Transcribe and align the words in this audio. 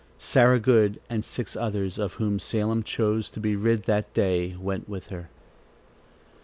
Sarah 0.17 0.59
Good 0.59 0.99
and 1.11 1.23
six 1.23 1.55
others 1.55 1.99
of 1.99 2.13
whom 2.13 2.39
Salem 2.39 2.81
chose 2.81 3.29
to 3.29 3.39
be 3.39 3.55
rid 3.55 3.83
that 3.83 4.11
day 4.15 4.55
went 4.57 4.89
with 4.89 5.09
her. 5.09 5.29